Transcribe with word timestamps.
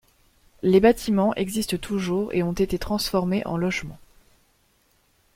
Les 0.63 0.79
bâtiments 0.79 1.35
existent 1.35 1.77
toujours 1.77 2.33
et 2.33 2.41
ont 2.41 2.53
été 2.53 2.79
transformés 2.79 3.45
en 3.45 3.55
logements. 3.55 3.99